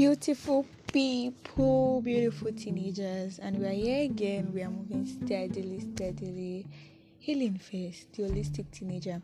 [0.00, 4.50] beautiful people, beautiful teenagers, and we are here again.
[4.50, 6.66] We are moving steadily, steadily.
[7.18, 9.20] Healing first, the holistic teenager.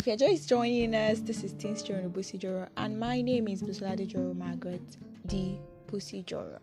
[0.00, 4.08] If you're just joining us, this is Teens Busi Joro, and my name is Busolade
[4.08, 4.82] Joro Margaret
[5.26, 5.60] D.
[5.86, 6.58] Busi Joro.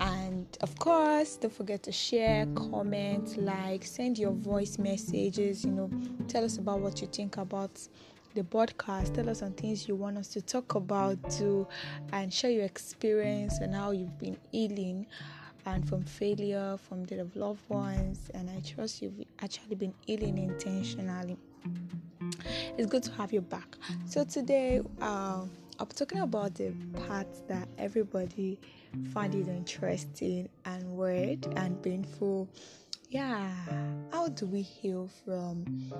[0.00, 5.64] And of course, don't forget to share, comment, like, send your voice messages.
[5.64, 5.90] You know,
[6.28, 7.70] tell us about what you think about
[8.36, 9.14] the podcast.
[9.14, 11.66] Tell us some things you want us to talk about too,
[12.12, 15.06] and share your experience and how you've been healing
[15.64, 18.30] and from failure, from death of loved ones.
[18.34, 21.36] And I trust you've actually been healing intentionally.
[22.76, 23.76] It's good to have you back.
[24.04, 26.72] So today, um, I'm talking about the
[27.06, 28.58] parts that everybody
[29.12, 32.48] find it interesting and weird and painful.
[33.08, 33.52] Yeah,
[34.10, 35.92] how do we heal from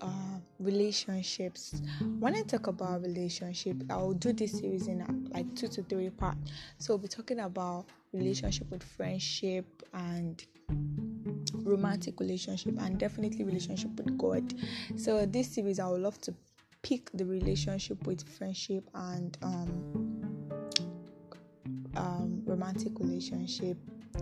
[0.00, 1.82] uh, relationships?
[2.20, 6.38] When I talk about relationship, I'll do this series in like two to three parts.
[6.78, 10.44] So we'll be talking about relationship with friendship and
[11.64, 14.54] romantic relationship and definitely relationship with God.
[14.96, 16.34] So this series, I would love to
[16.82, 20.11] pick the relationship with friendship and um,
[21.96, 23.76] um, romantic relationship.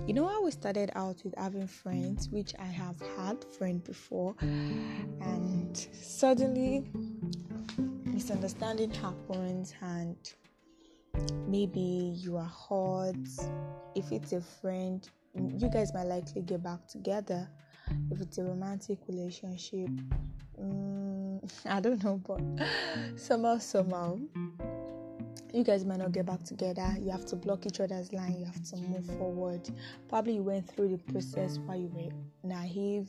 [0.06, 4.36] You know how we started out with having friends which i have had friend before
[4.40, 6.84] and suddenly
[8.04, 10.16] misunderstanding happens and
[11.48, 13.16] maybe you are hot
[13.96, 17.48] if it's a friend you guys might likely get back together.
[18.10, 19.90] If it's a romantic relationship
[20.60, 22.40] mm, i don't know but
[23.16, 24.18] somehow somehow
[25.52, 26.94] you guys might not get back together.
[27.00, 28.36] You have to block each other's line.
[28.38, 29.68] You have to move forward.
[30.08, 32.10] Probably you went through the process while you were
[32.48, 33.08] naive.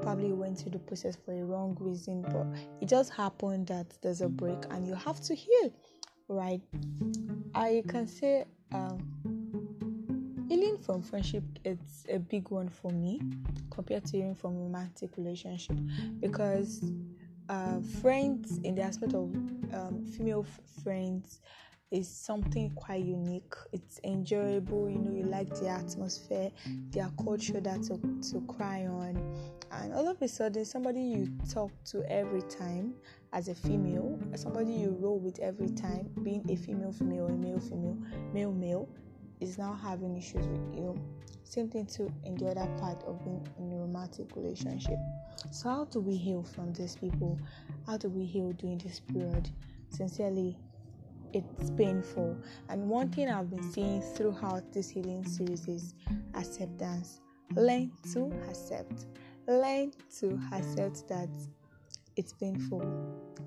[0.00, 2.46] Probably you went through the process for a wrong reason, but
[2.80, 5.72] it just happened that there's a break and you have to heal,
[6.28, 6.60] right?
[7.54, 8.98] I can say um,
[10.48, 13.20] healing from friendship it's a big one for me
[13.70, 15.76] compared to healing from romantic relationship
[16.20, 16.82] because
[17.48, 19.34] uh, friends in the aspect of
[19.74, 21.40] um, female f- friends
[21.92, 23.52] is something quite unique.
[23.72, 26.50] It's enjoyable, you know, you like the atmosphere,
[26.90, 27.98] their culture that to,
[28.30, 29.16] to cry on.
[29.70, 32.94] And all of a sudden, somebody you talk to every time
[33.34, 37.60] as a female, somebody you roll with every time, being a female female a male
[37.60, 37.98] female,
[38.32, 38.88] male male,
[39.40, 40.98] is now having issues with you.
[41.44, 44.98] Same thing too in the other part of being in a romantic relationship.
[45.50, 47.38] So how do we heal from these people?
[47.86, 49.50] How do we heal during this period?
[49.90, 50.56] Sincerely,
[51.32, 52.36] it's painful.
[52.68, 55.94] And one thing I've been seeing throughout this healing series is
[56.34, 57.20] acceptance.
[57.54, 59.06] Learn to accept.
[59.46, 61.28] Learn to accept that
[62.16, 62.82] it's painful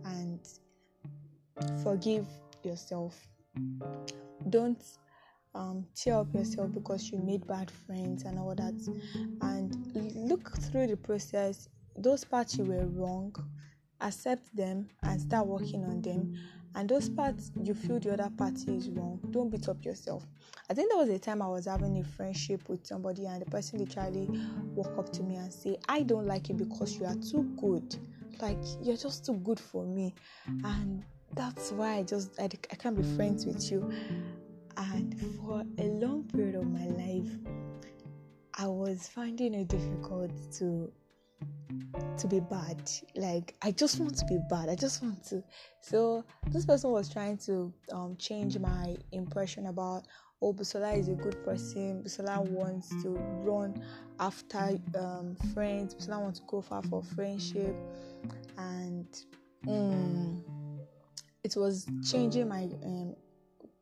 [0.05, 0.39] and
[1.83, 2.27] forgive
[2.63, 3.27] yourself.
[4.49, 4.83] Don't
[5.53, 8.73] um, tear up yourself because you made bad friends and all that.
[9.41, 11.69] And look through the process.
[11.97, 13.33] Those parts you were wrong,
[14.05, 16.33] accept them and start working on them.
[16.75, 19.19] And those parts you feel the other party is wrong.
[19.31, 20.25] Don't beat up yourself.
[20.69, 23.45] I think there was a time i was having a friendship with somebody and the
[23.45, 24.27] person literally
[24.73, 27.95] walk up to me and say i don't like you because you are too good.
[28.41, 30.13] Like you're just too good for me.
[30.63, 33.89] And that's why i just i, I can't be friends with you.
[34.77, 37.29] And for a long period of my life
[38.57, 40.91] i was finding it difficult to
[42.17, 42.89] to be bad.
[43.15, 44.69] Like I just want to be bad.
[44.69, 45.43] I just want to.
[45.81, 50.03] So this person was trying to um, change my impression about
[50.41, 52.03] oh Busola is a good person.
[52.03, 53.09] Busola wants to
[53.43, 53.81] run
[54.19, 55.95] after um, friends.
[55.95, 57.75] Busola wants to go far for friendship,
[58.57, 59.07] and
[59.65, 60.41] mm,
[61.43, 63.15] it was changing my um,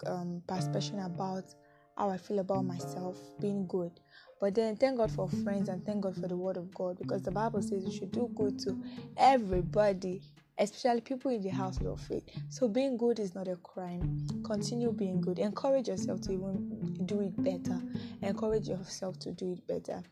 [0.05, 1.45] um, perception about
[1.97, 3.91] how I feel about myself being good.
[4.43, 7.21] But then thank God for friends and thank God for the word of God because
[7.21, 8.77] the Bible says you should do good to
[9.15, 10.21] everybody,
[10.57, 12.25] especially people in the household of faith.
[12.49, 14.27] So being good is not a crime.
[14.43, 15.39] Continue being good.
[15.39, 17.81] Encourage yourself to even do it better.
[18.21, 20.03] Encourage yourself to do it better.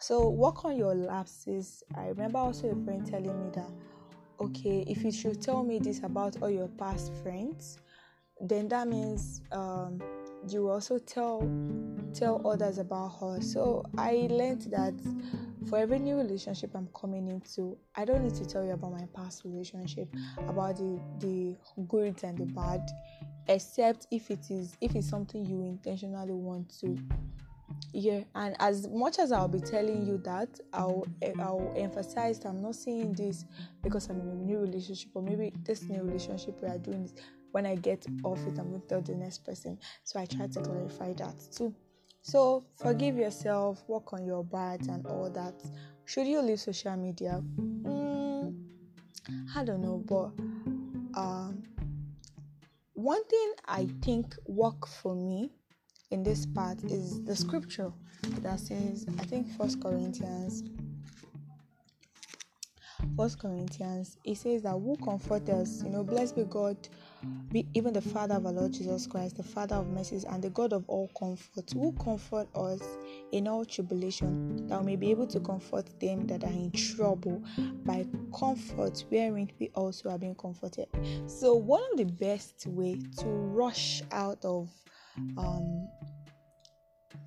[0.00, 1.82] So work on your lapses.
[1.96, 3.70] I remember also a friend telling me that
[4.38, 7.78] okay, if you should tell me this about all your past friends,
[8.38, 10.02] then that means um
[10.52, 11.48] you also tell
[12.14, 13.40] tell others about her.
[13.40, 14.94] So I learned that
[15.68, 19.06] for every new relationship I'm coming into, I don't need to tell you about my
[19.14, 20.08] past relationship,
[20.48, 21.56] about the the
[21.88, 22.82] good and the bad,
[23.48, 26.98] except if it is if it's something you intentionally want to
[27.92, 31.06] yeah and as much as i'll be telling you that i'll
[31.40, 33.44] i'll emphasize i'm not saying this
[33.82, 37.14] because i'm in a new relationship or maybe this new relationship we are doing this
[37.52, 39.78] when I get off it, I'm going to tell the next person.
[40.04, 41.74] So I try to clarify that too.
[42.22, 45.54] So forgive yourself, work on your bad and all that.
[46.04, 47.42] Should you leave social media?
[47.58, 48.54] Mm,
[49.54, 50.30] I don't know, but
[51.18, 51.62] um,
[52.94, 55.52] one thing I think work for me
[56.10, 57.92] in this part is the scripture
[58.40, 60.64] that says, I think First Corinthians
[63.16, 66.76] First Corinthians, it says that who comfort us, you know, blessed be God,
[67.50, 70.50] be even the Father of our Lord Jesus Christ, the Father of mercies, and the
[70.50, 72.82] God of all comfort, who comfort us
[73.32, 77.42] in all tribulation, that we may be able to comfort them that are in trouble
[77.84, 78.06] by
[78.38, 80.88] comfort wherein we also are being comforted.
[81.26, 84.70] So one of the best way to rush out of
[85.36, 85.88] um,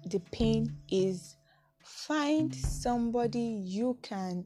[0.05, 1.37] the pain is
[1.83, 4.45] find somebody you can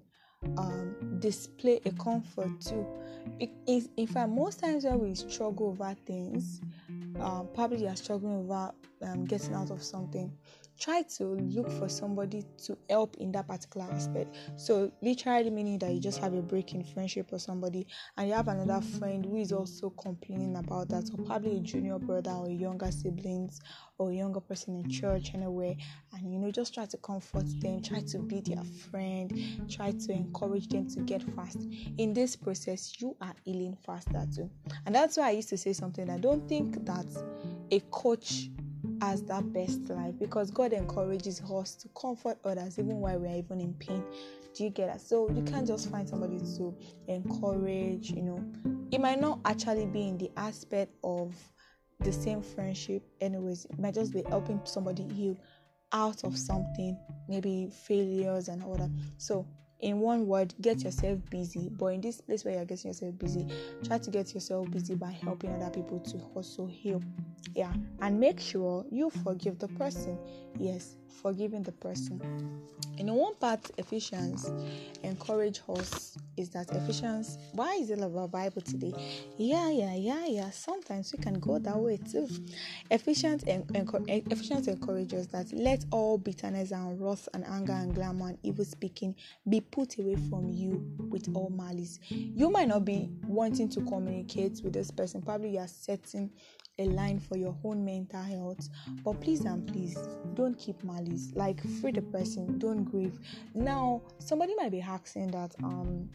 [0.57, 2.85] um, display a comfort to.
[3.67, 6.61] in fact, most times when we struggle over things,
[7.19, 8.71] um, probably you are struggling over
[9.01, 10.31] um, getting out of something,
[10.79, 14.35] try to look for somebody to help in that particular aspect.
[14.55, 17.87] So, literally meaning that you just have a break in friendship or somebody,
[18.17, 21.99] and you have another friend who is also complaining about that, or probably a junior
[21.99, 23.59] brother or younger siblings
[23.97, 25.75] or younger person in church anywhere,
[26.13, 29.31] and you know, just try to comfort them, try to be their friend,
[29.69, 31.59] try to encourage them to get fast.
[31.97, 34.49] In this process, you are healing faster too,
[34.85, 36.09] and that's why I used to say something.
[36.09, 37.05] I don't think that
[37.71, 38.49] a coach
[39.01, 43.59] as that best life because God encourages us to comfort others even while we're even
[43.59, 44.03] in pain.
[44.55, 45.01] Do you get that?
[45.01, 46.75] So you can't just find somebody to
[47.07, 48.43] encourage, you know.
[48.91, 51.35] It might not actually be in the aspect of
[51.99, 53.65] the same friendship, anyways.
[53.65, 55.37] It might just be helping somebody heal
[55.91, 56.97] out of something,
[57.27, 58.91] maybe failures and all that.
[59.17, 59.45] So
[59.79, 61.69] in one word, get yourself busy.
[61.69, 63.47] But in this place where you're getting yourself busy,
[63.83, 67.01] try to get yourself busy by helping other people to also heal.
[67.53, 70.17] Yeah, and make sure you forgive the person.
[70.57, 72.21] Yes, forgiving the person.
[72.97, 74.51] In one part, Ephesians
[75.03, 77.37] encourage us is that Ephesians.
[77.53, 78.93] Why is it about Bible today?
[79.37, 80.49] Yeah, yeah, yeah, yeah.
[80.49, 82.27] Sometimes we can go that way too.
[82.89, 88.29] Ephesians en- en- Ephesians encourages that let all bitterness and wrath and anger and glamour
[88.29, 89.15] and evil speaking
[89.47, 91.99] be put away from you with all malice.
[92.09, 95.21] You might not be wanting to communicate with this person.
[95.21, 96.31] Probably you are setting
[96.79, 98.67] a line for your own mental health
[99.03, 99.97] but please and please
[100.33, 103.17] don't keep malice like free the person don't grieve
[103.53, 106.09] now somebody might be asking that um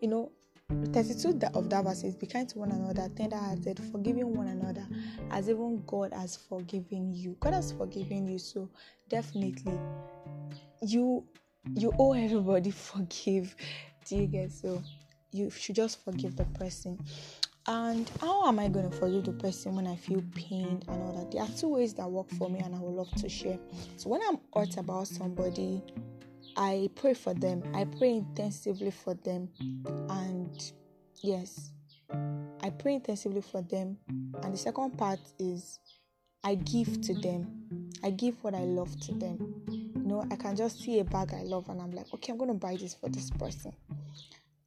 [0.00, 0.32] you know
[0.68, 4.84] 32 of that verse is be kind to one another, tender hearted, forgiving one another,
[5.30, 7.36] as even God has forgiven you.
[7.38, 8.68] God has forgiven you, so
[9.08, 9.78] definitely
[10.82, 11.24] you
[11.74, 13.54] you owe everybody forgive.
[14.04, 14.82] Do you get so?
[15.32, 16.98] You should just forgive the person.
[17.68, 21.12] And how am I going to forgive the person when I feel pained and all
[21.14, 21.32] that?
[21.32, 23.58] There are two ways that work for me, and I would love to share.
[23.96, 25.82] So, when I'm hurt about somebody,
[26.56, 29.48] I pray for them, I pray intensively for them,
[30.08, 30.72] and
[31.22, 31.72] yes,
[32.62, 33.98] I pray intensively for them.
[34.42, 35.80] And the second part is
[36.44, 39.75] I give to them, I give what I love to them.
[40.06, 42.52] Know, I can just see a bag I love, and I'm like, okay, I'm going
[42.52, 43.72] to buy this for this person.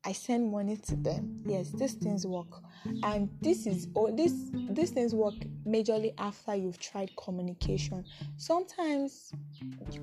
[0.03, 1.41] I send money to them.
[1.45, 2.61] Yes, these things work.
[3.03, 4.33] And this is oh this
[4.71, 5.35] these things work
[5.67, 8.05] majorly after you've tried communication.
[8.37, 9.33] Sometimes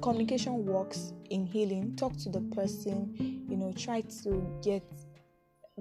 [0.03, 1.97] communication works in healing.
[1.97, 3.15] Talk to the person,
[3.49, 4.85] you know, try to get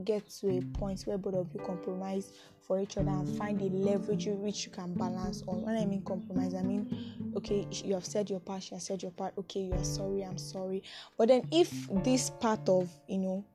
[0.05, 2.31] get to a point where both of you compromise
[2.67, 5.61] for each other and find a leverage which you can balance on.
[5.61, 9.01] When I mean compromise, I mean okay, you have said your part, you have said
[9.01, 10.83] your part, okay, you are sorry, I'm sorry.
[11.17, 11.71] But then if
[12.03, 13.45] this part of you know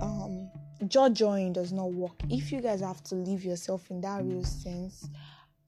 [0.00, 0.50] um
[0.88, 4.42] jaw join does not work if you guys have to leave yourself in that real
[4.42, 5.08] sense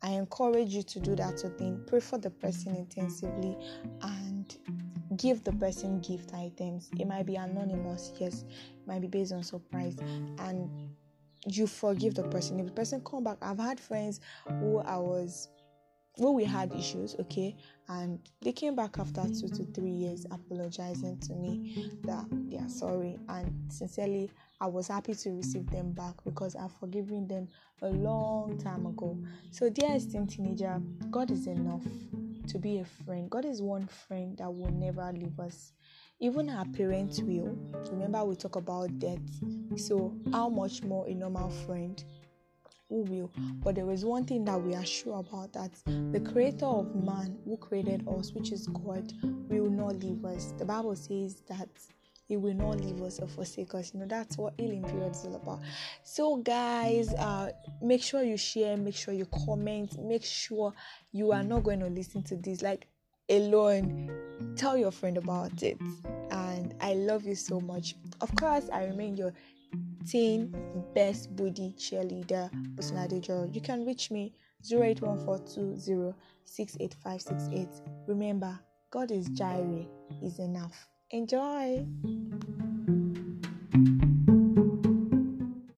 [0.03, 3.57] i encourage you to do that to think pray for the person intensively
[4.01, 4.57] and
[5.17, 6.91] give the person gift items.
[6.99, 8.45] It might be anonymous yes.
[8.45, 9.97] It might be based on surprise.
[10.39, 10.71] And
[11.47, 14.21] you forgive the person if the person come back i've had friends
[14.61, 15.49] who i was
[16.17, 17.57] when we had issues, okay,
[17.89, 22.69] and they came back after two to three years apologizing to me that they are
[22.69, 24.31] sorry, and sincerely,
[24.61, 27.49] I was happy to receive them back because I've forgiven them
[27.81, 29.19] a long time ago.
[29.51, 30.81] So, dear esteemed teenager,
[31.11, 31.83] God is enough
[32.49, 33.31] to be a friend.
[33.31, 35.73] God is one friend that will never leave us.
[36.23, 37.55] Even our parents will.
[37.91, 39.19] Remember, we talk about death.
[39.77, 42.03] So, how much more a normal friend?
[42.93, 43.31] who will.
[43.65, 45.71] But there is one thing that we are sure about that
[46.13, 49.11] the creator of man who created us, which is God,
[49.49, 50.53] will not leave us.
[50.59, 51.71] The Bible says that
[52.29, 53.93] He will not leave us or forsake us.
[53.95, 55.61] You know, that's what healing period is all about.
[56.03, 60.75] So, guys, uh, make sure you share, make sure you comment, make sure
[61.13, 62.87] you are not going to listen to this like
[63.29, 64.11] alone.
[64.57, 65.79] Tell your friend about it.
[66.31, 67.97] And I love you so much.
[68.21, 69.33] Of course, I remain your
[70.07, 70.55] teen
[70.95, 73.55] best booty cheerleader, Busnadejo.
[73.55, 74.35] You can reach me
[74.71, 76.15] 081420
[78.07, 78.59] Remember,
[78.91, 79.87] God is Jireh,
[80.23, 80.89] is enough.
[81.11, 81.87] Enjoy!